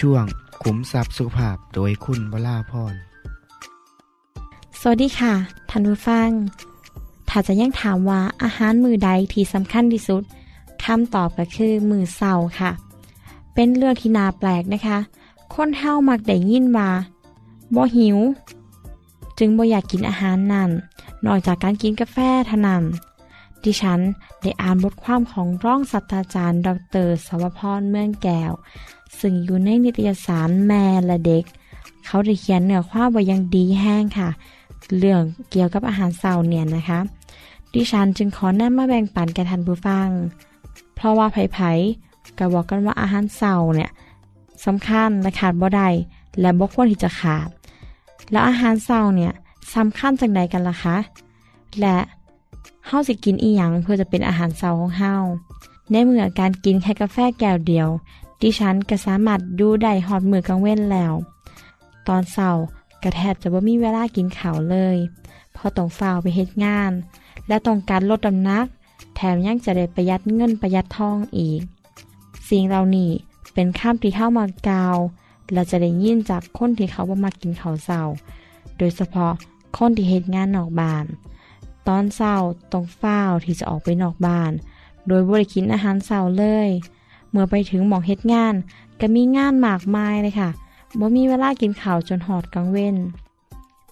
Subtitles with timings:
[0.00, 0.24] ช่วง
[0.62, 2.94] ขุมทรัพย์สุภาพโดยคุณวราพร
[4.80, 5.34] สวัสดีค่ะ
[5.70, 6.30] ท่านผู้ฟัง
[7.28, 10.22] ถ้าจะยังถามว่าอาหารมือใดที่สำคัญที่สุด
[10.84, 12.70] คำตอบก็คือมือเสาค่ะ
[13.54, 14.98] เป็นเรื่องที่นาแปลกนะคะ
[15.54, 16.90] คนเฮามักได้ยินว่า
[17.74, 18.18] บ่หิว
[19.38, 20.70] จึงบ่อยากกินอาหารนั่น
[21.26, 22.84] นอกจากการกินกาแฟเท่านั้น
[23.64, 24.00] ดิฉัน
[24.40, 26.68] ได้อ่านบทความของร่องศาสตราจารย์ ด
[27.06, 28.52] รสวพรเมืองแก้ว
[29.20, 31.44] ซึ่งอยู่ในนิตยสารแม่และเด็ก
[32.06, 34.28] เขาได้เขียนเนื้อความไว้ยังดีแห้งค่ะ
[34.98, 36.98] เรื่องเกี่ยวกับอาหารเสาร์เนี่ยนะคะ
[37.74, 40.08] ดิฉันจึงขอนำมาแบ่งปันแก่ท่านผู้ฟัง
[40.94, 43.90] เพราะว่าไผๆก็บอกกันว่าอาหารเสาร์เนี่ย
[44.64, 45.88] สำคัญและขาดบ่ได้
[46.40, 47.48] และบ่ควรที่จะขาด
[48.30, 49.32] แล้วอาหารเสาร์เนี่ย
[49.74, 50.96] สำคัญจังใดกันล่ะคะ
[51.80, 51.96] และ
[52.86, 55.14] เฮาสิกินอีหยังเพื่อจะเป็นอาหารเสาร์ของเฮา
[55.90, 57.88] ในเมื่อการกินแค่กาแฟแก้วเดียว
[58.42, 61.14] ดิฉันก็สามารถดูได้ฮอดมือกลางเว้นแล้ว
[62.08, 62.50] ตอนเช้า
[63.02, 64.96] กระแทบจะบ่มีเวลากินข้าวเลย
[65.52, 66.92] เพราะต้องฝ้าวไปเฮ็ดงาน
[67.48, 68.66] และต้องการลดน้ำหนัก
[69.14, 71.60] แถมยังจะได้ประหยัดเงินประหยัดทองอีก
[72.48, 73.10] สิ่งเหล่านี้
[73.54, 74.96] เป็นข้ามที่เข้ามากาว
[75.52, 78.00] และจะได้ยินจากคนที่เขาบ่มากินข้าวเช้า
[78.78, 79.32] โดยเฉพาะ
[79.76, 81.04] คนที่เฮ็ดงานนอกบ้าน
[81.88, 82.34] ตอนเช้า
[82.72, 84.52] ต้องฝ้าวที่จะออกไปนอกบ้าน
[85.06, 86.68] โดยบ่ได้กินอาหารเช้าเลย
[87.30, 88.54] เมื่อไปถึงหมองเฮ็ดงาน
[89.00, 90.50] ก็มีงานมากมายเลยค่ะ
[90.98, 92.96] บ่มีเวลากินข้าวจนหอดกลางเว้น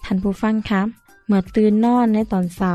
[0.05, 0.87] ท่านผู้ฟังครับ
[1.27, 2.73] เมื่อตื่นนอนในตอนเช้า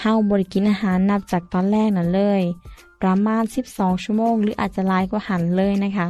[0.00, 2.42] เฮาบ่ได้กินอาหารนับจากตอนแรกนั่นเลย
[3.02, 3.42] ประมาณ
[3.72, 6.08] 12 ชั่วโมง หรืออาจจะหลายกว่าหันเลยนะคะ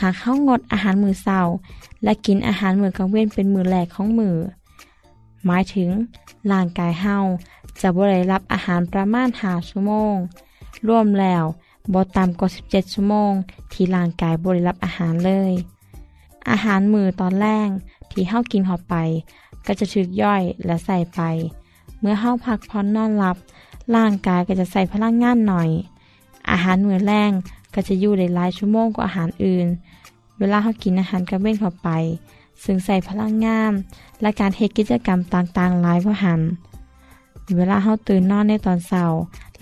[0.00, 1.40] หากเฮางดอาหารมื้อเช้า
[2.04, 4.36] และกินอาหารมื้อกลางเว้นเป็นมื้อแรกของมือ
[5.46, 5.88] หมายถึง
[6.52, 7.16] ร่างกายเฮา
[7.80, 10.14] จะบ่ได้รับอาหารประมาณ5ชั่วโมง
[10.88, 11.44] รวมแล้ว
[11.92, 13.32] บ่ต่ำกว่า 17 ชั่วโมง
[13.72, 15.52] ที่ร่างกายบ่ได้รับอาหารเลย
[16.50, 17.68] อาหารมือตอนแรก
[18.10, 18.94] ที่เฮากินเข้าไป
[19.66, 21.20] ก็จะถึกย่อยและใส่ไป
[22.00, 23.36] เมื่อเฮาพักผ่อนนอนหลับ
[23.94, 25.68] ร่างกายก็จะใส่พลังงานหน่อย
[26.50, 27.30] อาหารมือแรง
[27.74, 29.66] ก็จะอยู่ได้หลายชั่วโมงกว่าอาหารอื่น
[30.38, 31.88] เวลาเฮากินอาหารกระเว้นเข้าไป
[32.64, 33.72] ซึ่งใส่พลังงาน
[34.20, 36.40] และการเฮ็ดกิจกรรมต่างๆหลายกว่าหัน
[37.56, 39.04] เวลาเฮาตื่นนอนในตอนเช้า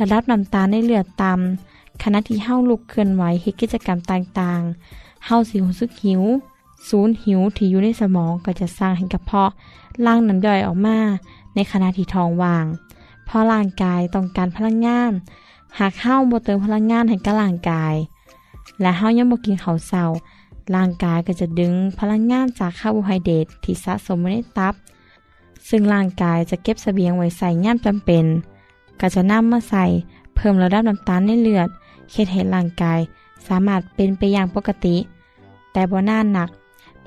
[0.01, 6.23] ระดับน้ำตาลในเลือดต่ำ ขณะที่เฮาลุกเคลื่อนไหวเฮ็ดกิจกรรมต่างๆเฮาสิรู้สึกหิว
[6.89, 9.51] ศูนย์หิวที่อยู่ในสมองก็จะสร้างให้กระเพาะ
[10.07, 10.99] ล่างน้ำย่อยออกมา
[11.55, 12.67] ในขณะที่ท้องว่าง
[13.25, 15.13] เพราะร่างกายต้องการพลังงาน
[15.79, 17.95] หากเฮาบ่เติมพลังงานให้กับร่างกาย
[18.81, 20.05] และเฮายังบ่กินข้าวเช้า
[20.75, 24.75] ร่างกายก็จะดึงพลังงานจากคาร์โบไฮเดรตที่สะสมไว้ในตับ
[25.69, 28.25] ซึ่งร่างกายจะเก็บเสบียงไว้ใส่ย่ามจำเป็น
[29.01, 29.85] ก็จะนำมาใส่
[30.35, 31.69] เพิ่มระดับน้ำตาลในเลือด
[32.13, 33.01] เฮ็ดให้ร่างกาย
[33.47, 34.97] สามารถเป็นไปอย่างปกติ
[35.73, 36.49] แต่บ่นานหนัก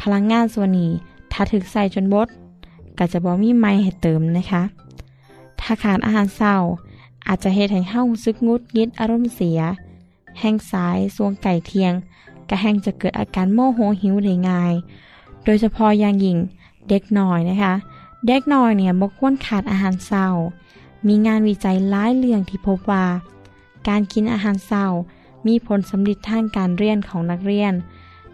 [0.01, 0.91] พลังงานส่วนนี้
[1.31, 2.27] ถ้าถึกใส่จนบด
[2.97, 4.63] ก็จะบ่มีไม้ให้เติมนะคะ
[5.59, 6.55] ถ้าขาดอาหารเศร้า
[7.27, 9.59] อาจจะเฮ็ดให้เฮารู้สึกงุดงิดอารมณ์เสีย
[10.39, 11.93] แห้งสายสวงไก่เทียง
[12.49, 14.73] ก็แห้งจะเกิดอาการโมโหหิวได้ง่าย
[15.43, 16.37] โดยเฉพาะอย่างยิ่ง
[16.89, 17.73] เด็กน้อยนะคะ
[18.27, 20.27] เด็กน้อยเนี่ยบ่ควรขาดอาหารเศร้า
[21.07, 23.05] มีงานวิจัยหลายเรื่องที่พบว่า
[23.87, 24.85] การกินอาหารเศร้า
[25.47, 27.73] มีผลสำลิดทางการเรียนของนักเรียน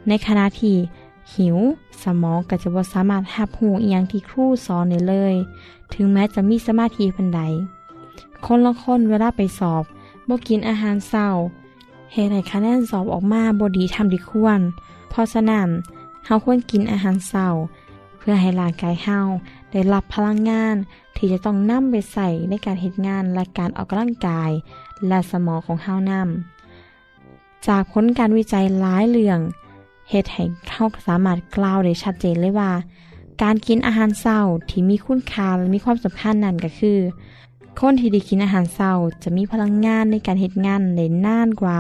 [0.07, 0.75] ในขณะที่
[1.35, 1.57] หิว
[2.03, 5.35] สมองก็จะบ่สามารถรับหูอียงที่ครูสอนได้เลย
[5.93, 7.41] ถึงแม้จะมีสมาธิปันใด
[8.45, 9.83] คนละคนเวลาไปสอบ
[10.29, 11.27] บ่กินอาหารเศร้า
[12.13, 14.59] เหตุให้คะแนนสอบออกมาบ่ดีทำดีควร
[15.09, 15.69] เพราะฉะนั้น
[16.25, 17.47] เฮาควรกินอาหารเศร้า
[18.25, 19.19] พื่อให้ร่างกายเฮา
[19.71, 20.75] ได้รับพลังงาน
[21.15, 24.51] ที่จะต้องนำไปใส่ในการเฮ็ดงานและการออกกำลังกาย
[25.07, 29.39] และสมองของเฮานำจากผลการวิจัยหลายเรื่อง
[30.09, 32.71] เฮ็ดให้เฮาสามารถกล่าวได้ชัดเจนเลยว่า
[33.43, 34.39] การกินอาหารเศร้า
[34.69, 36.99] ที่มีคุณค่าและมีความสำคัญนั่นก็คือ
[37.79, 38.93] คนที่ได้กินอาหารเศร้า
[39.23, 41.79] จะมีพลังงานในการเฮ็ดงานได้นานกว่า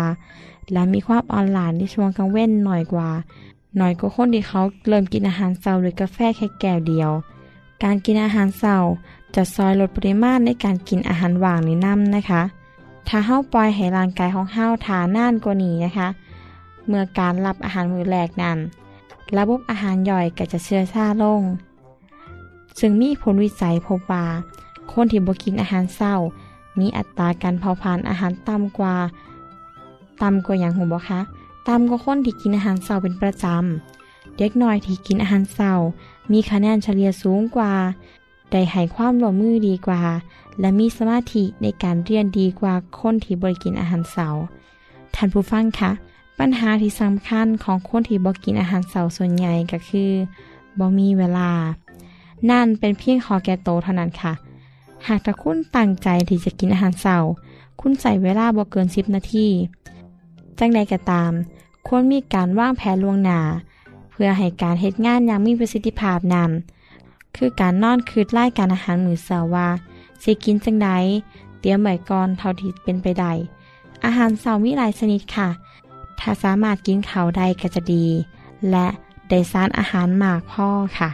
[0.71, 3.09] และมีความอ่อนหลานในช่วงกลางเว้นหน่อยกว่า
[3.79, 7.11] น่อยกว่าคนที่เขาเริ่มกินอาหารเศร้าด้วยกาแฟแค่แก้วเดียว
[7.83, 8.77] การกินอาหารเศร้า
[9.35, 12.41] จะซอยลดปริมาณในการกินอาหารว่างในน้ำนะคะ
[13.07, 16.07] ถ้าเฮาปล่อยให้ร่างกายของเฮาทานานกว่านี้นะคะ
[16.87, 18.57] เมื่อการรับอาหารมื้อแรกนั้น
[19.37, 21.41] ระบบอาหารย่อยก็จะเชื่อชาลง
[22.79, 24.25] ซึ่งมีผลวิจัยพบว่า
[24.91, 26.13] คนที่บ่กินอาหารเศร้า
[26.79, 28.95] มีอัตราการเผาผลาญอาหารต่ำกว่า
[30.21, 31.19] ต่ำกว่าอย่างหูบ่คะ
[31.67, 35.73] ต่ำกว่าคนที่กินอาหารเศร้าเป็นประจำ เด็กน้อยที่กินอาหารเศร้า
[36.31, 37.73] มีคะแนนเฉลี่ยสูงกว่า
[38.51, 40.01] ได้ให้ความร่วมมือดีกว่า
[40.59, 44.43] และมีสมาธิในการเรียนดีกว่าคนที่บริกินอาหารเสาร์
[45.15, 45.91] ท่านผู้ฟังคะ
[46.39, 50.11] ปัญหาที่สำคัญของคนที่บกินอาหารเสาร์ส่วนใหญ่ก็คือ
[50.79, 51.49] บ่มีเวลา
[52.49, 54.33] นั่นเป็นเพียงขอแก่โตเท่านั้นค่ะ
[55.07, 57.29] หากถ้าคุณตั้งใจที่จะกินอาหารเสาร์
[57.81, 59.47] คุณใส่เวลาบ่เกินสิบนาที
[60.59, 61.31] จังใดก็ตาม
[61.87, 63.39] ควรมีการวางแผนล่วงหน้า
[64.11, 69.69] เพื่อให้การเฮ็ดงานอย่างมีประสิทธิภาพนำคือการนอนคืดไล่การอาหารมื้อเช้าว่า
[70.23, 70.89] สิกินจังใด
[71.59, 73.31] เตรียมไว้ก่อนเท่าที่เป็นไปได้
[74.05, 75.49] อาหารเช้ามีหลายชนิดค่ะ
[76.19, 78.05] ถ้าสามารถกินเขาได้ก็จะดี
[78.71, 78.87] และ
[79.29, 80.67] ได้สารอาหารมากพ่อ
[80.97, 81.09] ค่ะ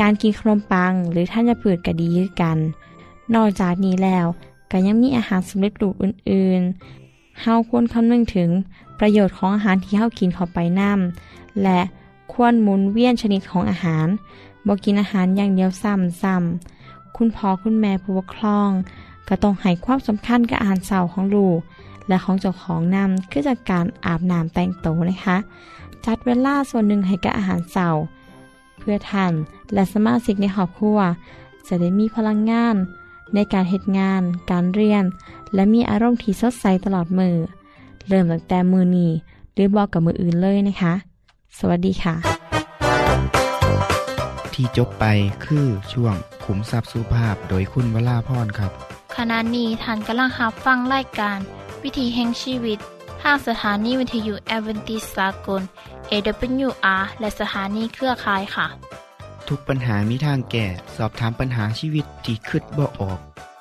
[0.00, 2.58] การกินขนมปังหรือท่านจะผืดก็ดีคือกัน
[3.34, 4.26] นอกจากนี้แล้ว
[4.70, 6.62] ก็ยังมีอาหารสำเร็จรูปอื่น
[7.42, 8.50] เฮาควรคำนึงถึง
[8.98, 10.92] ประโยชน์ของอาหารที่เฮากินเข้าไปนํ
[11.62, 11.80] และ
[12.32, 14.06] ควรหมุนเวียนชนิดของอาหาร
[14.66, 18.70] บ่กินอาหารอย่างเดียวซ้ำซ้ำคุณพ่อคุณแม่ผู้ปกครอง
[19.28, 21.58] ก็ต้องให้ความสำคัญกับอาหารเช้าของลูก
[22.08, 25.36] และของเจ้าของนำคือจากการอาบน้ำแต่งตัวนะคะ
[26.04, 27.88] จัดเวลาส่วนหนึ่งให้กับอาหารเช้า
[28.78, 29.32] เพื่อท่าน
[29.74, 30.98] และสมาชิกในครอบครัว
[31.68, 32.76] จะได้มีพลังงาน
[33.34, 35.04] ในการเหตุงาน การเรียน
[35.54, 37.34] และมีอารมณ์ที่สดใสตลอดมือ
[38.08, 39.12] เริ่มตั้งแต่มือนี้
[39.54, 40.94] หรือบอกกับมืออื่นเลยนะคะ
[41.58, 42.14] สวัสดีค่ะ
[44.54, 45.04] ที่จบไป
[45.44, 46.14] คือช่วง
[46.44, 48.72] ขุมทรัพย์สุภาพโดยคุณวราพรครับ
[49.16, 51.38] ขณะนี้ท่านกำลังรับฟังรายการ
[51.82, 52.78] วิธีแห่งชีวิต
[53.22, 55.62] ทางสถานีวิทยุแอเวนติสากล
[56.10, 58.66] AWR และสถานีเครือข่ายค่ะ
[59.48, 60.66] ทุกปัญหามีทางแก้
[60.96, 63.18] สอบถามปัญหาชีวิตที่คืดบ่ออก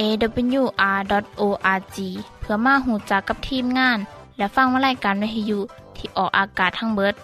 [0.00, 1.96] awr.org
[2.40, 3.98] เพื่อมาหูจักกับทีมงาน
[4.36, 5.60] และฟังวารายการวิทยุ
[5.96, 7.14] ที่ออกอากาศทั้งเบิด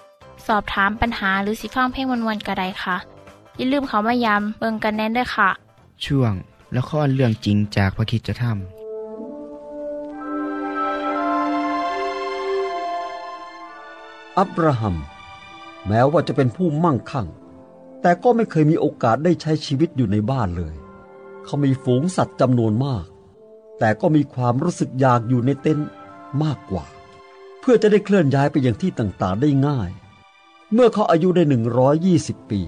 [0.46, 2.96] สอบถามปัญหาหรือสิฟังเพลงวันๆกระไดค่ะ
[3.56, 5.50] อย่าลืมเขามายามเบิงกันแน่นด้วยค่ะ
[6.04, 6.32] ช่วง
[6.76, 8.44] ละครเรื่องจริงจากพระคิดจะท
[14.38, 14.96] อับราฮัม
[15.88, 17.26] แม้ว่าจะเป็นผู้มั่งคั่ง
[18.02, 20.74] แต่ก็ไม่เคยมีโอกาสได้ใช้ชีวิตอยู่ในบ้านเลย
[21.46, 23.06] เขามีฝูงสัตว์จำนวนมาก
[23.78, 25.88] แต่ก็มีความรู้สึกอยากอยู่ในเต็นท์
[26.42, 26.84] มากกว่า
[27.60, 29.90] เพื่อจะได้เคลื่อนย้ายไปยังที่ต่างๆได้ง่าย
[30.72, 31.42] เมื่อเขาอายุได้
[31.96, 32.60] 120 ปี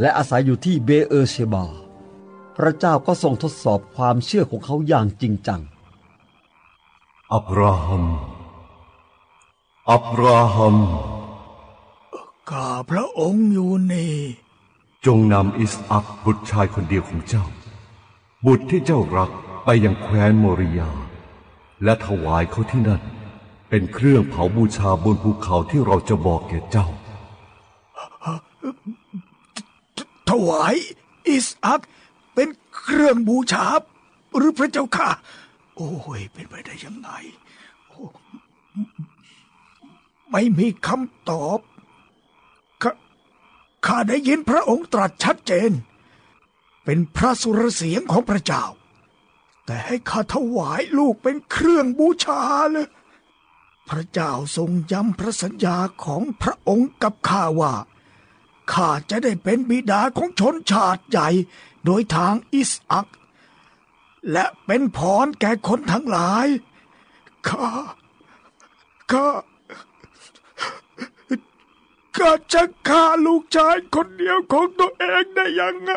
[0.00, 1.64] และอาศัยอยู่ที่เบเออร์เชบา
[2.56, 5.60] พระเจ้าก็ทรงทดสอบความเชื่อของเขาอย่างจริงจัง
[7.34, 8.04] อับราฮัม
[9.92, 10.76] อับราฮัม
[12.50, 14.14] ข้าพระองค์อยู่นี่
[15.06, 17.44] จงนำอิสอักบุตรชายคนเดียวของเจ้า
[18.46, 19.30] บุตรที่เจ้ารัก
[19.64, 20.90] ไปยังแคว้นโมริยา
[21.84, 23.02] และถวายเขาที่นั่น
[23.68, 26.86] เป็นเครื่องเผาบูชาบนภูเขาที่เราจะบอกแก่เจ้า
[30.28, 30.74] ถวาย
[31.28, 31.80] อิสอัก
[32.34, 33.66] เป็นเครื่องบูชา
[34.36, 35.10] หรือพระเจ้าค่ะ
[35.76, 37.10] โอ้ย เป็นไปได้ยังไง
[40.30, 41.58] ไม่มีคำตอบ
[42.82, 42.84] ข
[43.86, 45.70] ข้าได้ยินพระองค์ตรัสชัดเจน
[46.84, 48.64] เป็นพระสุรเสียงของพระเจ้า
[49.66, 52.40] แต่ให้ข้าถวายลูกเป็นเครื่องบูชา
[52.72, 52.88] เลย
[53.88, 57.74] พระเจ้าทรงย้ำพระสัญญาของพระองค์กับข้าว่า
[58.72, 61.28] ข้าจะได้เป็นบิดาของชนชาติใหญ่
[61.84, 63.08] โดยทางอิสอัก
[64.32, 66.46] และเป็นพรแก่คนทั้งหลาย
[67.48, 67.68] ข้า
[69.12, 69.28] ข้า
[72.16, 75.92] ข้าจะฆ่าลูกชายคนเดียวของตัวเองได้ยังไง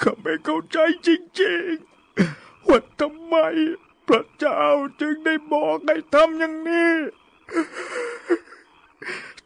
[0.00, 1.08] ข้าไม่เข้าใจจ
[1.42, 3.36] ริงๆว่าทำไม
[4.08, 4.62] พระเจ้า
[5.00, 6.94] จึงได้บอกให้ทำอย่างนี้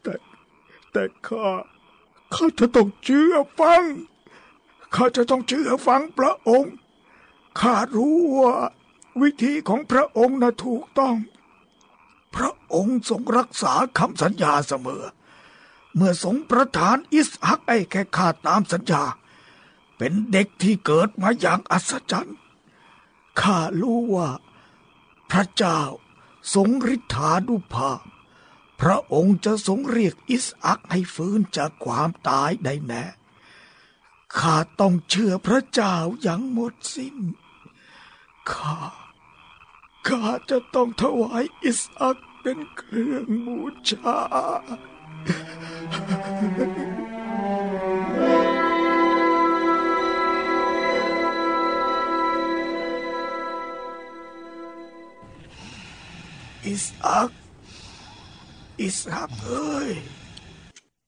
[0.01, 0.13] แต่
[0.91, 1.47] แต่ข้า
[2.33, 3.83] ข้าจะต้องเชื่อฟัง
[4.95, 6.73] ข้าจะต้องเชื่อฟังพระองค์
[7.59, 8.55] ข้ารู้ว่า
[9.21, 11.15] วิธีของพระองค์น่ะถูกต้อง
[12.35, 15.03] พระองค์ทรงรักษาคำสัญญาเสมอ
[15.95, 19.03] เมื่อทรงประทานอิสฮักไอ้แค่ข้าตามสัญญา
[19.97, 22.37] เป็นเด็กที่เกิดมาอย่างอัศจรรย์
[23.41, 24.29] ข้ารู้ว่า
[25.31, 25.81] พระเจ้า
[26.53, 28.01] ทรงฤทธานุภาพ
[28.81, 33.03] พระองค์จะทรงเรียกอิสอักให้ฟื้นจากความตายได้แน่
[34.37, 37.17] ข้าต้องเชื่อพระเจ้าอย่างหมดสิ้น
[38.51, 38.77] ข้า
[40.07, 43.59] ข้าจะต้องถวายอิสอักเป็นเครื่องบู
[43.89, 44.17] ชา
[56.65, 57.31] อิสอัก
[58.81, 59.91] อิสอักเอ้ย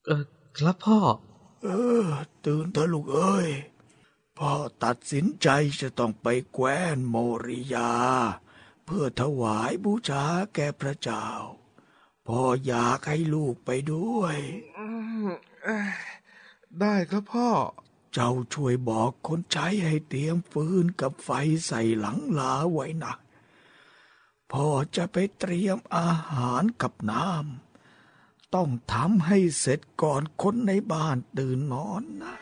[0.05, 0.24] เออ
[0.57, 1.00] ครับพ่อ
[1.63, 1.67] เอ
[2.05, 2.07] อ
[2.45, 3.50] ตื่นเถอะลูกเอ้ย
[4.38, 4.51] พ่อ
[4.83, 5.47] ตัดสินใจ
[5.81, 7.91] จะต้องไปแคว้นโมริยา
[8.85, 10.24] เพื่อถวายบูชา
[10.55, 11.27] แก่พระเจ้า
[12.27, 14.38] พ่ออยากให้ลูกไปด้วย
[16.79, 17.50] ได้ครับพ่อ
[18.13, 21.29] เจ้าช่วยบอกคนใช้ให้เตรียมฟืนกับไฟ
[21.67, 23.13] ใส่หลังลาไว้นะ
[24.51, 32.36] พ่อจะไปเตรียมอาหารกับน้ำต้องทำให้เสร็จก่อนคนในบ้านตื่นนอนนะ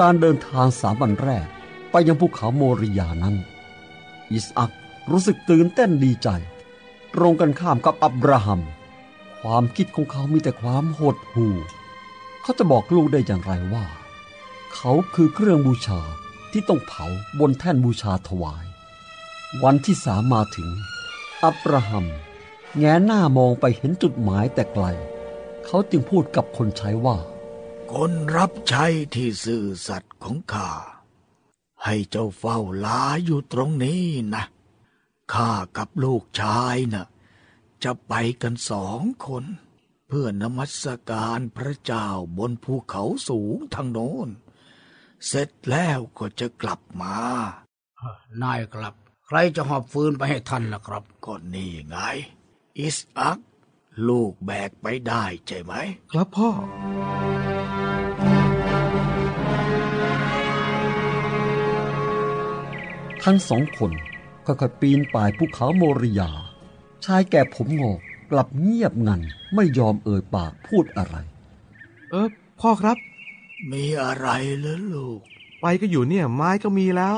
[0.00, 1.46] การเดินทางสามวันแรก
[1.90, 3.36] ไปยังภูเขาโมริยานั้น
[4.32, 4.72] อิสอัก
[5.10, 6.28] รู้สึกตื่นเต้นดีใจ
[7.14, 8.60] ตรงกันข้ามกับอับราฮัม
[9.40, 11.54] ความคิดของเขามีแต่ความหดหู่
[12.42, 13.86] เขาจะบอกลูกได้อย่างไรว่า
[14.74, 16.00] เขาคือเครื่องบูชา
[16.52, 17.06] ที่ต้องเผา
[17.40, 18.64] บนแท่นบูชาถวาย
[19.62, 20.70] วันที่สามมาถึง
[21.44, 22.06] อับราฮัม
[22.78, 24.86] แงหน้ามองไปเห็นจุดหมายแต่ไกล
[25.66, 27.18] เขาจึงพูดกับคนใช้ว่า
[27.92, 30.70] คนรับใช้ที่ซื่อสัตย์ของข้า
[31.84, 34.04] ให้เจ้าเฝ้าลาอยู่ตรงนี้
[34.34, 34.44] นะ
[35.32, 37.06] ข้ากับลูกชายนะ่ะ
[37.84, 39.44] จะไปกันสองคน
[40.06, 42.08] เพื่อนมัสการพระเจ้า
[42.38, 44.28] บนภูเขาสูงทางโน้น
[45.26, 47.16] เสร็จแล้วก็จะกลับมา
[48.42, 48.94] นายครับ
[49.26, 51.96] ใครจะหอบฟืนไปให้ท่านล่ะครับ ก็นี่ไง
[52.78, 53.38] อิสอัก
[54.08, 55.72] ลูกแบกไปได้ใช่ไหม
[56.10, 56.48] ครับพ่อ
[63.24, 63.92] ทั้งสองคน
[64.46, 66.30] ค่อยๆปีนป่ายภูเขาโมริยา
[67.04, 67.98] ชายแก่ผมงอก
[68.30, 69.20] กลับเงียบงัน
[69.54, 71.16] ไม่ยอมเอ่ยปากพูดอะไร
[72.10, 72.28] เออ
[72.60, 72.96] พ่อครับ
[73.72, 75.20] มีอะไรเหรอลูก
[75.60, 77.16] ไปก็อยู่เนี่ย ไม้ก็มีแล้ว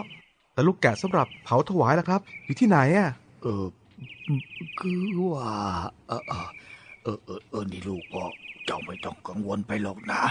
[0.53, 3.11] แต่ลูกแกะสำหรับเผาถวายล่ะครับ อยู่ที่ไหนอะ
[3.43, 3.65] เออ
[4.81, 5.51] คือว่า
[6.09, 6.49] เออเออ
[7.03, 8.25] เออเออเออนี่ลูกพ่อ
[8.67, 10.23] เจ้าไม่ต้องกังวลไปหรอกนะ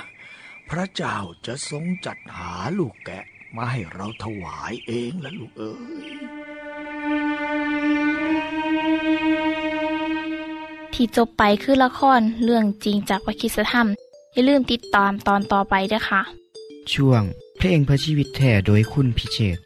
[0.70, 3.24] พระเจ้าจะทรงจัดหาลูกแกะ
[3.56, 5.74] มาให้เราถวายเองละลูกเอ้
[6.10, 6.14] ย
[10.94, 13.88] ที่จบไปคือละครเรื่องจริงจากวิคิสธรรม
[14.34, 16.22] อย่าลืมติดตามตอนต่อไปด้วยค่ะ
[16.94, 17.24] ช่วง
[17.58, 19.58] เพลงพระชีวิตแท่โดยคุณพิเชษ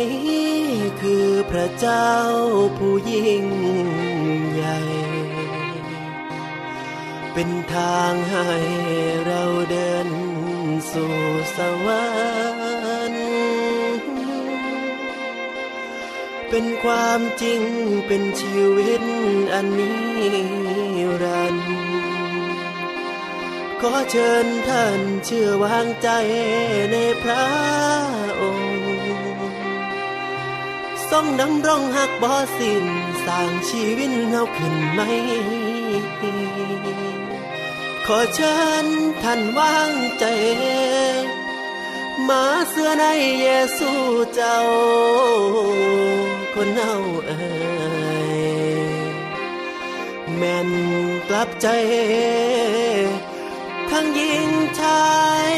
[0.00, 0.54] นี้
[1.00, 2.10] คือพระเจ้า
[2.78, 3.46] ผู้ยิ่ง
[4.52, 4.78] ใหญ่
[7.32, 8.48] เป็นทางให้
[9.26, 10.08] เราเดิน
[10.92, 11.16] สู่
[11.56, 12.04] สวร
[13.10, 13.24] รค์
[16.50, 17.62] เป็นความจริง
[18.06, 19.02] เป็นชีวิต
[19.54, 20.02] อันนี้
[21.22, 21.84] รันดร์
[23.80, 26.08] ขอเชิญท่านเชื่อวางใจ
[26.92, 27.44] ในพระ
[31.16, 32.84] ทรงดำรงหักบ่สิ้น
[33.26, 35.00] สร้างชีวิตเฮาขึ้นไหม
[38.06, 38.86] ขอเชิญ
[39.22, 40.24] ท่านวางใจ
[42.28, 43.04] มาเสื้อใน
[43.40, 43.90] เยซู
[44.34, 44.60] เจ้า
[46.54, 47.38] คนเฮาเอ่
[48.30, 48.38] ย
[50.36, 50.70] แม่น
[51.28, 51.68] กลับใจ
[53.90, 55.04] ทั้งยิงชา
[55.52, 55.54] ย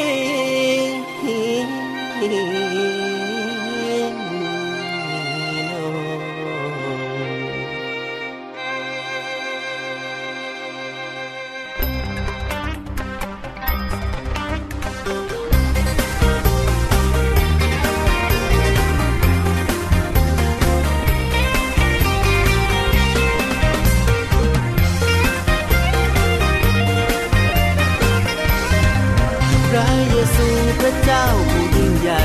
[30.81, 32.23] พระเจ้าผู้ยิ่งใหญ่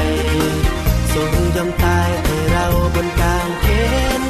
[1.14, 2.66] ทรงยอมตายให้เรา
[2.96, 3.66] บนกลางเข
[4.20, 4.22] น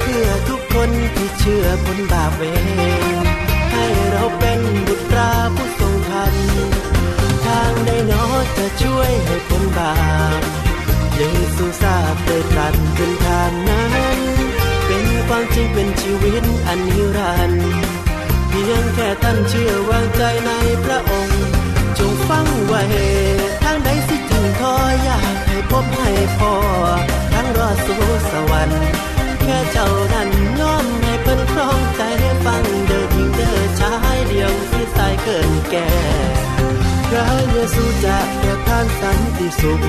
[0.00, 3.26] เพื่อทุกคนที่เชื่อพ้นบาปเวร
[3.72, 6.34] ให้เราเป็นบุตราผู้ทรงธรรม
[7.46, 8.24] ทางใดนอ
[8.56, 9.94] จะช่วยให้พ้นบา
[10.38, 10.40] ป
[11.16, 11.22] เย
[11.56, 13.86] ซูทราบได้ตรัสขึ้นทางนั้
[14.16, 14.18] น
[14.86, 17.66] เป็นความจริงเป็นชีวิตอันนิรันดร์
[18.48, 20.50] เพียงแค่ท่านเชื่อวางใจใน
[20.84, 21.31] พระองค์
[22.32, 22.82] ฟังไว้
[23.62, 24.74] ทางใดสิถึงทอ
[25.04, 26.54] อยากให้พบให้พอ
[27.32, 28.84] ทั้งรอดสู่สวรรค์
[29.42, 30.28] แค่เจ้านั้น
[30.60, 32.02] ยอมให้เพิ่นครองใจ
[32.44, 35.90] ฟังเดินยิงเดินชายเดียวที่สายเกินแก่
[37.08, 39.82] พระเยซูจะประทานสันติสุข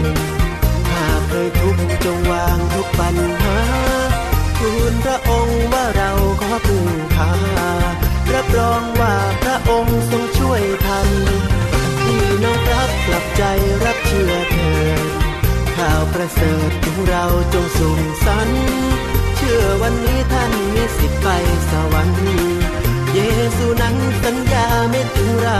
[0.92, 3.58] หากเคยทุกข์จงวางทุกปัญหา
[4.58, 7.32] ทูลพระองค์ว่าเราขอพึ่งพา
[8.34, 11.10] รับรองว่าพระองค์ทรงช่วยทัน
[12.44, 13.44] น้องรับกลับใจ
[13.86, 14.86] รับเชื่อเธอ
[15.78, 18.50] ข่าวประเสริฐของเราจงสูงสัน
[19.36, 21.28] เชื่อวันนี้ท่านมีสิทธิ์ไป
[21.70, 22.26] สวรรค์
[23.14, 23.20] เย
[23.58, 25.50] ซูนั้นสัญญาไม่ถึงเร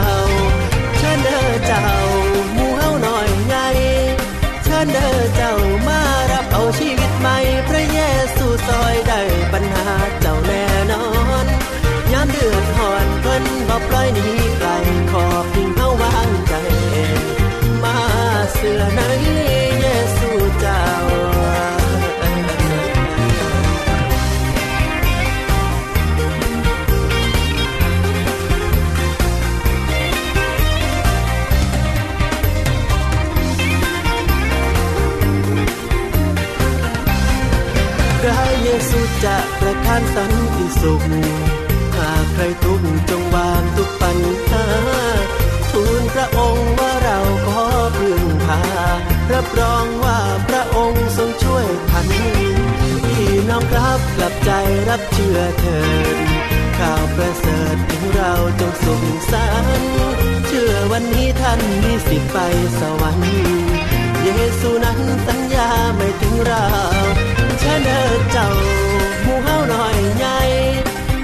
[18.66, 19.00] สือใน
[19.80, 19.86] เย
[20.18, 20.82] ซูเจ้า
[38.20, 41.02] พระเยซูจะประทานสันติสุข
[41.96, 43.43] หากใครทุกข์จงวา
[49.34, 50.18] รับรองว่า
[50.48, 52.06] พระองค์ทรงช่วยทัน
[53.04, 54.50] พี่น้องครับกลับใจ
[54.88, 55.78] รับเชื่อเถิ
[56.14, 56.16] ด
[56.78, 59.66] ข่าวประเสริฐของเราจงสุขสัน
[60.46, 62.38] เชื่อวันนี้ท่านมีสิทธิ์ไป
[62.80, 63.34] สวรรค์
[64.22, 64.28] เย
[64.60, 66.66] ซูนั้นสัญญาไม่ถึงเรา
[67.58, 68.48] เชิญเด้อเจ้า
[69.22, 70.38] หมู่เฮาหน่อยใหญ่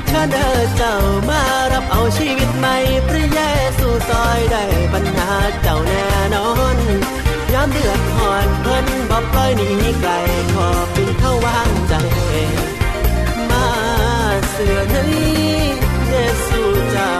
[0.07, 0.95] เชิญเด้อเจ้า
[1.29, 1.43] มา
[1.73, 2.77] รับเอาชีวิตใหม่
[3.09, 3.41] พระเย
[3.79, 5.29] ซูซอยได้ปัญหา
[5.63, 6.79] เจ้าแน่นอน
[7.55, 10.11] ยามเดือดหอนเพิ่นบอกปล่อยหนีไกล
[10.55, 11.95] ขอเป็นเข้าวางใจ
[13.51, 13.67] มา
[14.51, 15.51] เสือนี้
[16.09, 16.15] เย
[16.47, 16.61] ซู
[16.93, 17.20] เจ้า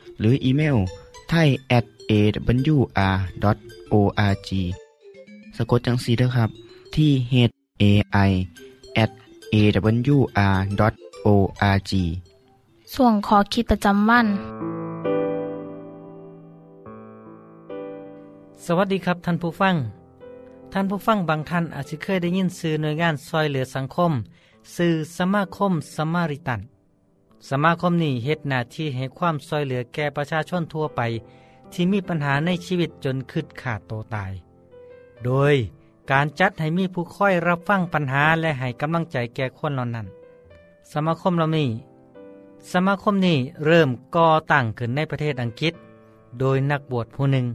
[0.21, 0.77] หรืออีเมล
[1.29, 3.39] ไทย at awr.org
[5.57, 6.49] สะกดจังสีด้วยครับ
[6.95, 7.35] ที่ h
[7.81, 7.83] a
[8.29, 8.31] i
[9.03, 9.11] at
[9.53, 9.91] awr.org
[12.95, 14.27] ส่วนขอคิดประจำวัน
[18.65, 19.75] สวัสดีครับท่านผู้ฟัง
[20.73, 24.11] ท่านผู้ฟังบางท่านอาจจะเคยได้ยินสื่อหน่วยงานซอยเหลือสังคม
[24.75, 26.61] สื่อสมาคมสมาริตัน
[27.49, 31.01] สมาคมนี้เฮ็ดหน้าที่ให้ความซอยเหลือแก่ประชาชนทั่วไป
[31.73, 34.31] ที่มีปัญหาในชีวิตจนคืดขาดโตตาย
[35.25, 35.55] โดย
[36.11, 40.07] การจัดให้มีผู้ค่อยรับฟังปัญหาและให้กำลังใจแก่คนเหล่านั้น
[40.91, 41.69] สมาคมเหล่านี้
[42.71, 45.73] สมาคมนี้เริ่มก่อตั้งขึ้นในประเทศอังกฤษ
[46.39, 47.45] โดยนักบวชผู้หนึ่ง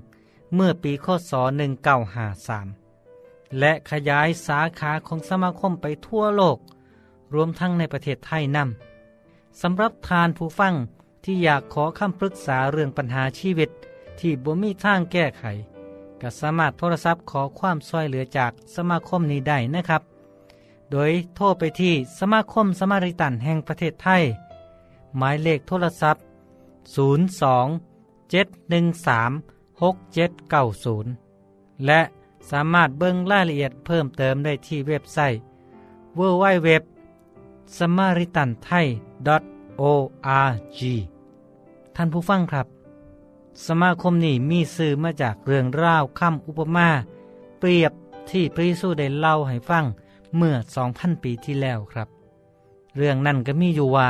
[0.55, 1.33] เมื่อปีคศ
[2.85, 6.59] 1953 และขยายสาขาของสมาคมไปทั่วโลก
[7.35, 8.96] รวมทั้งในประเทศไทยนำ
[9.63, 10.75] สำหรับทานผู้ฟัง
[11.25, 13.71] ที่อยากขอคำปรึกษาเรื่องปัญหาชีวิต
[14.19, 15.45] ที่บ่มีทางแก้ไข
[16.21, 20.03] ก็สามารถโทรศัพท์ขอความช่วยเหลือจากสมาคมนี้ได้นะครับ
[20.93, 24.23] โดยโทรไปที่สมาคมสมาริตันแห่งประเทศไทย
[25.17, 26.23] หมายเลขโทรศัพท์
[26.95, 26.97] 02
[28.33, 32.01] 713 6790 และ
[32.51, 35.39] สามารถเบิ่งรายละเอียดเพิ่มเติมได้ที่เว็บไซต์
[36.19, 36.69] www
[37.75, 38.87] s m a r i t a n t h a i
[39.81, 40.81] org
[41.97, 42.67] ท่านผู้ฟังครับ
[43.67, 46.89] สมาคมนี้มีสื่อมาจากเรื่องร่าวคำอุปมา
[47.59, 47.93] เปรียบ
[48.31, 49.85] ที่พระเยซูได้เล่าให้ฟัง
[50.37, 50.55] เมื่อ
[50.91, 52.09] 2,000 ปีที่แล้วครับ
[52.97, 54.09] เรื่องนั้นก็มีอยู่ว่า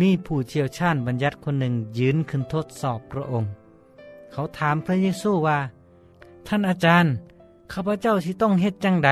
[0.00, 3.50] มีผู้เชี่ยวชาญบัญญัติคนหนึ่งยืนขึ้นทดสอบพระองค์
[4.32, 5.58] เขาถามพระเยซูว่า
[6.46, 7.12] ท่านอาจารย์
[7.72, 9.10] ข้าพเจ้าสิต้องเฮ็ดจังใด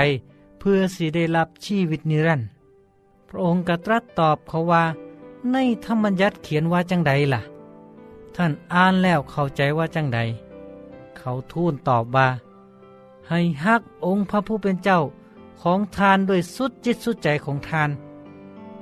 [0.58, 2.48] เพื่อสิได้รับชีวิตนิรันดร์
[3.34, 4.84] ระองค์ก็ตรัสตอบเขาว่า
[5.52, 7.42] ในธรรมบัญญัติเขียนว่าจังใดล่ะ
[8.36, 10.20] ท่านอ่านแล้วเข้าใจว่าจังใด
[11.18, 12.28] เขาทูลตอบว่า
[13.28, 15.00] ให้ฮักองค์พระผู้เป็นเจ้า
[15.62, 17.90] ของทานด้วยสุดจิตสุดใจของทาน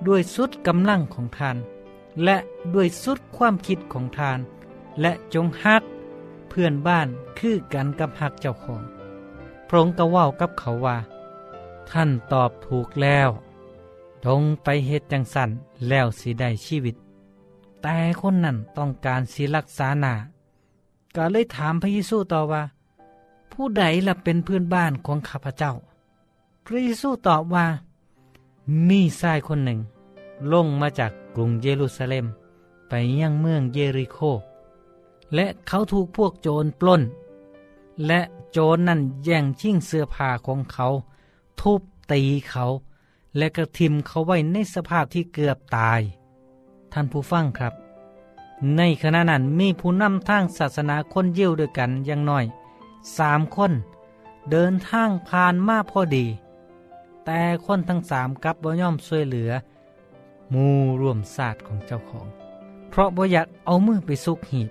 [0.07, 1.57] ด้วยสุดกำลังของทาน
[2.25, 2.37] และ
[2.75, 4.39] ด้วยสุดความคิดของทาน
[5.01, 5.83] และจงฮัก
[6.49, 7.09] เพื่อนบ้าน
[7.39, 8.83] คือกันกับฮักเจ้าของ
[9.69, 10.97] พระองค์ก็ว่ากับเขาว่า
[11.91, 13.29] ท่านตอบถูกแล้ว
[14.25, 15.51] จงไปเฮ็ดจังสัน
[15.89, 16.97] แล้วสิได้ชีวิต
[17.83, 20.15] แต่คนนั้นต้องการสิรักษาหนา
[21.17, 22.63] ก็เลยถามพระเยซูต่อว่า
[23.53, 25.73] ผู้ใดล่ะเป็นเพื่อนบ้านของข้าพเจ้า
[26.65, 27.67] พระเยซูตอบว่า
[28.89, 29.79] มีชายคนหนึ่ง
[30.53, 32.27] ลงมาจากกรุงเยรูซาเล็ม
[32.89, 34.19] ไปยังเมืองเยริโค
[35.35, 37.03] และเขาถูกพวกโจรปล้น
[38.07, 38.21] และ
[38.53, 40.87] โจรนั่นแย่งชิงเสื้อผ้าของเขา
[41.61, 41.81] ทุบ
[42.13, 42.65] ตีเขา
[43.37, 46.01] และกระทิมเขาไว้ในสภาพที่เกือบตาย
[46.93, 47.75] ท่านผู้ฟังครับ
[48.77, 52.45] ในขณะนั้นมีผู้นำทางศาสนาคนเยี่ยวด้วยกันอย่างน้อย
[53.19, 53.73] สามคน
[54.51, 56.27] เดินทางผ่านมาพอดี
[57.25, 59.51] แต่คนทั้งสามกับบ่ย่อมช่วยเหลือ
[60.53, 60.67] มู
[61.01, 62.27] ร่วมศาสตร์ของเจ้าของ
[62.91, 64.71] เพราะบ่อยากเอามือไปซุกหีบ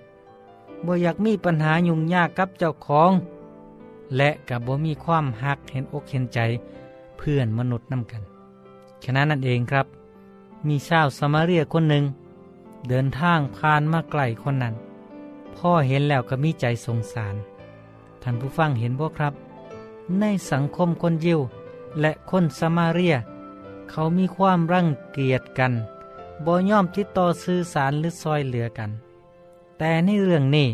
[0.86, 3.12] บ่อยากมีปัญหายุ่งยากกับเจ้าของ
[4.16, 6.38] และกับบ่มีความหักเห็นอกเห็นใจ
[7.16, 8.22] เพื่อนมนุษย์นำกัน
[9.04, 9.86] ฉะนั้นนั่นเองครับ
[10.66, 12.04] มีชาวสมาเรียคนหนึ่ง
[12.88, 14.74] เดินทางผ่านมาไกลคนนั้น
[15.56, 17.36] พ่อเห็นแล้วก็มีใจสงสาร
[18.22, 19.34] ท่านผู้ฟังเห็นบ่ครับ
[20.20, 21.40] ในสังคมคนยิว
[22.00, 23.16] และคนสมาเรีย
[23.90, 25.72] เขามีความรังเกียจกัน
[26.44, 28.90] บ่ย่อมติดต่อสื่อสารหรือซอยเหลือกัน
[29.78, 30.68] แต่ในเรื่องนี้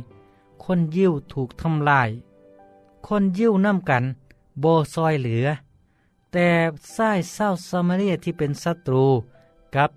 [0.65, 2.09] คนยิวถูกทำลาย
[3.07, 4.05] คนยิวนำกัน
[4.61, 5.47] โบซอยเหลือ
[6.39, 6.53] แต่
[6.95, 9.07] ไส้เศร้าสมาเรียที่เป็นศัตรู
[9.77, 9.91] กับ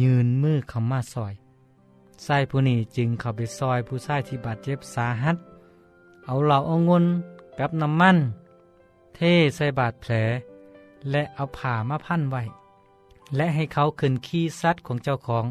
[0.00, 1.34] ยืนมือเข้ามาซอย
[2.24, 5.36] ไส้ผู้นี้จึงเข้าไปซอยผู้ชายที่บาดเจ็บสาหัส
[6.24, 7.04] เอาเหล่าเอางน
[7.58, 8.16] กับน้ำมัน
[9.14, 9.20] เท
[9.56, 10.12] ใส่บาดแผล
[11.10, 12.42] และเอาผ่ามาพันไว้
[13.36, 15.44] และให้เขาขึ้นขี้ซัดของเจ้าของ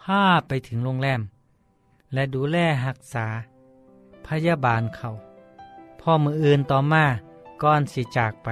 [0.00, 1.20] พาไปถึงโรงแรม
[2.12, 3.26] และดูแลหักษา
[4.26, 5.08] พยาบาลเขา
[6.00, 7.04] พ่อมืออื่นต่อมา
[7.62, 8.50] ก่อนสิจากไป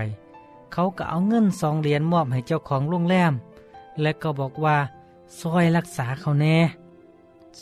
[0.76, 3.32] เขาก็เอาเงินสองเหรียญมอบให้เจ้าของโรงแรม
[4.00, 4.76] และก็บอกว่า
[5.40, 6.56] ซอยรักษาเขาแน่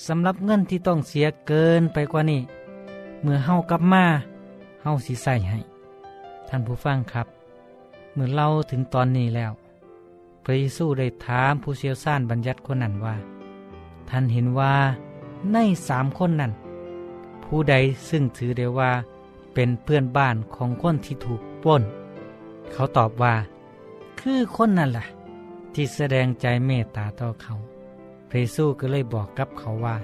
[0.07, 2.41] สำหรับเงินที่ต้องเสียเกินไปกว่านี้
[3.23, 4.05] เมื่อเฮากลับมา
[4.83, 5.59] เฮาสิใส่ให้
[6.49, 7.27] ท่านผู้ฟังครับ
[8.15, 9.53] เมื่อเราถึงตอนนี้แล้ว
[10.45, 13.17] พระเยซูได้ถามผู้เชี่ยวชาญบัญญัติคนนั้นว่า
[14.09, 14.75] ท่านเห็นว่า
[15.53, 15.57] ใน
[15.89, 16.53] สามคนนั้น
[17.45, 17.75] ผู้ใด
[18.09, 18.91] ซึ่งถือได้ว่า
[19.55, 21.83] เป็นเพื่อนบ้านของคนที่ถูกปล้น
[22.73, 23.35] เขาตอบว่า
[24.21, 25.07] คือคนนั่นแหละ
[25.75, 27.55] ที่แสดงใจเมตตาต่อเขา
[28.29, 29.97] พระเยซูก็เลยบอกกับเขาว่า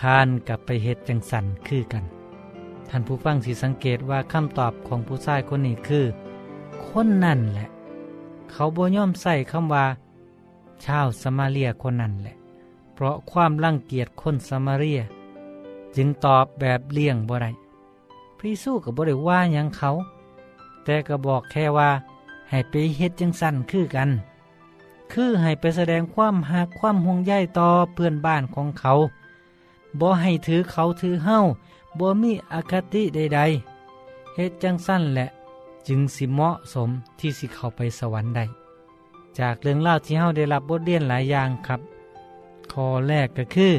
[0.00, 2.04] ท่านกลับไปเฮ็ดจังสันคือกัน
[2.88, 6.04] ท่านผู้ฟังสิสังเกตว่าคำตอบของผู้ชายคนนี้คือ
[6.86, 7.68] คนนั่นแหละ
[8.50, 9.84] เขาบ่ย่อมใส่คำว่า
[10.84, 12.36] ชาวสมาเรียคนนั้นแหละ
[12.94, 15.00] เพราะความรังเกียจคนสมาเรีย
[15.96, 17.50] จึงตอบแบบเลี่ยงบ่ได้
[18.38, 19.90] พระเยซูก็บ่ได้ว่ายังเขา
[20.84, 21.90] แต่ก็บอกแค่ว่า
[22.50, 24.10] ให้ไปเฮ็ดจังสั่นคือกัน
[25.12, 28.92] คือให้ไปแสดงความหักความห่วงใยต่อเพื่อนบ้านของเขา
[30.00, 31.38] บ่ให้ถือเขาถือเฮ้า
[31.98, 35.26] บ่มีอคติใดๆเฮ็ดจังสั้นแหละ
[35.88, 38.44] จึงสิเหมาะสมที่สิเข้าไปสวรรค์ได้
[39.38, 41.80] จากเรื่องเล่าที่เฮ้าได้รับบทเรียนหลายอย่างครับ
[42.72, 43.72] ข้อแรกก็คือ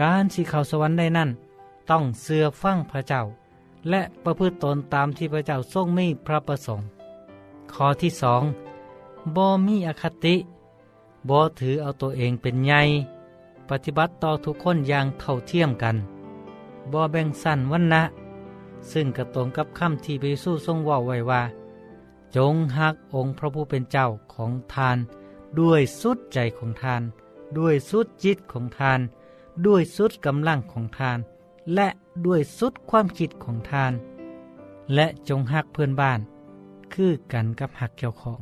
[0.00, 1.30] การสิเข้าสวรรค์ได้นั่น
[1.90, 3.22] ต้องเสือฟังพระเจ้า
[3.90, 6.86] และประพฤติตนตามที่พระเจ้าทรงมีพระประสงค์
[7.72, 8.42] ข้อที่สอง
[9.36, 10.36] บ่มีอคติ
[11.28, 12.82] บ่ถือเอาตัวเองเป็นใหญ่
[13.68, 15.96] ปฏิบัติต่อทุกคนอย่างเท่าเทียมกัน
[16.92, 18.02] บ่แบ่งสั้นวันนะ
[18.92, 21.42] ซึ่งกระตรงกับคำที่พระเยซูทรงว่าไว้ว่า
[22.36, 24.98] จงหักองค์พระผู้เป็นเจ้าของทาน
[25.58, 27.02] ด้วยสุดใจของทาน
[27.58, 29.00] ด้วยสุดจิตของทาน
[29.66, 31.18] ด้วยสุดกำลังของทาน
[31.74, 31.88] และ
[32.26, 33.92] ด้วยสุดความคิดของทาน
[34.94, 36.20] และจงหักเพื่อนบ้าน
[36.94, 38.40] คือกันกับหักเจ้าของ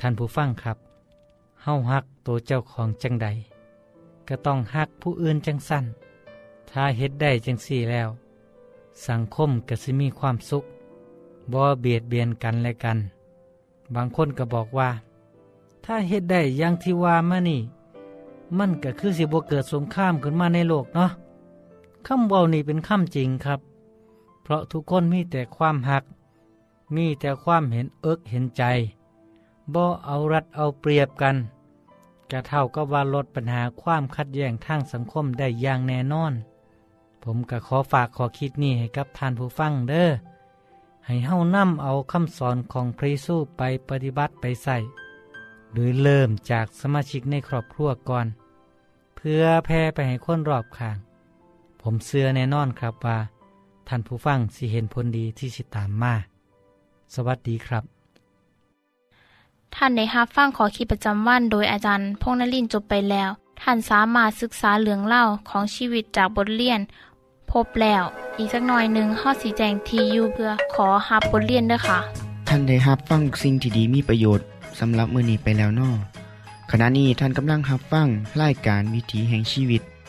[0.00, 0.78] ท่านผู้ฟังครับ
[1.62, 3.28] เฮาหักตัวเจ้าของจังใด
[4.28, 5.84] ก็ต้องหักผู้อื่นจังสั้น
[6.70, 8.08] ถ้าเฮ็ดได้จังสี่แล้ว
[9.08, 10.64] สังคมก็สิมีความสุข
[11.52, 12.98] บ่เบียดเบียนกันและกัน
[13.94, 14.90] บางคนก็บอกว่า
[15.84, 17.60] ถ้าเฮ็ดได้อย่างที่ว่ามานี่
[18.58, 21.10] มันก็คือสิบ่เกิดสงครามขึ้นมาในโลกเนาะ
[22.06, 23.60] คำเว้านี่เป็นคำจริงครับ
[24.42, 26.04] เพราะทุกคนมีแต่ความหัก
[26.94, 28.62] มีแต่ความเห็นเอิกเห็นใจ
[29.74, 31.36] บ่เอารัดเอาเปรียบกัน
[32.30, 36.32] กระเท่าก็ว่าลดปัญหาความขัดแย้งทางสังคมได้อย่างแน่นอน
[37.22, 40.10] ผมก็ขอฝากขอคิดนี้ให้กับท่านผู้ฟังเด้อ
[41.06, 44.76] ให้เฮานำเอาคำสอนของพระเยซูไปปฏิบัติไปใส่
[45.74, 48.26] โดยเริ่มจากสมาชิกในครอบครัวก่อน
[49.16, 50.96] เพื่อแพร่ไปให้คนรอบข้าง
[51.90, 53.18] ผมเชื่อแน่นอนครับว่า
[53.88, 56.14] ท่านผู้ฟังสิเห็นผลดีที่สิตามมา
[57.14, 57.84] สวัสดีครับ
[59.74, 66.80] ท่านได้รับฟังขอคิดประจำวันโดยอาจารย์พงษ์นลินทร์จบไปแล้ว ท่านสามารถศึกษาเหลืองเล่าของชีวิตจากบทเรียน
[67.50, 68.04] พบแล้ว
[68.38, 71.98] อีกสักหน่อยหนึ่งข้อสีแจงทีอยู่เพื่อขอฮับบทเรียนด้วยค่ะ
[72.48, 74.46] ท่านได้รับฟังสิ่งที่ดีมีประโยชน์
[74.80, 75.90] สำหรับมือนี้ไปแล้วนอ
[76.70, 78.08] ขณะนี้ท่านกำลังรับฟัง
[78.42, 79.82] รายการวิถีแห่งชีวิต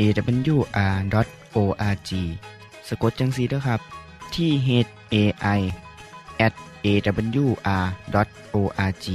[0.00, 2.10] awr.org
[2.88, 3.80] สะกดจังสีด้วยครับ
[4.34, 4.68] ที่ h
[5.14, 5.16] a
[5.58, 5.60] i
[6.46, 9.06] at awr.org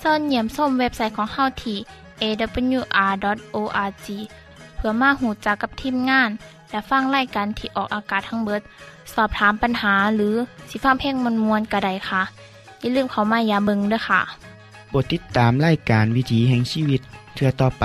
[0.00, 1.78] เสินเหยี่ยมส้มเว็บไซต์ของเฮาที่
[2.22, 4.06] awr.org
[4.76, 6.30] เพื่อมาหูจักกับทีมงาน
[6.70, 8.62] และฟังไล่กันที่ออกอากาศทั้งเบิด
[9.14, 10.34] สอบถามปัญหาหรือ
[10.70, 12.22] สิฟ้าเพลงมวลมวลกระไดค่ะ
[12.80, 14.20] อย่าลืมเขามายาเบิงด้วยค่ะ
[14.92, 17.00] บทติดตามไล่การวิถีแห่งชีวิต
[17.34, 17.84] เทือต่อไป